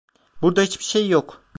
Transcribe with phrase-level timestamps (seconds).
[0.41, 1.43] Burada hiçbir şey yok.